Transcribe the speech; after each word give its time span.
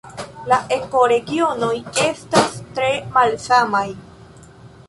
La 0.51 0.57
ekoregionoj 0.75 1.69
estas 2.07 2.57
tre 2.79 2.91
malsamaj. 3.19 3.87